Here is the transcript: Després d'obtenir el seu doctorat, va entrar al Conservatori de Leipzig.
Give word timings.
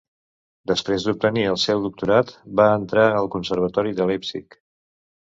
Després 0.69 1.03
d'obtenir 1.09 1.43
el 1.49 1.59
seu 1.63 1.83
doctorat, 1.83 2.33
va 2.59 2.65
entrar 2.77 3.03
al 3.17 3.29
Conservatori 3.35 3.93
de 4.01 4.09
Leipzig. 4.13 4.57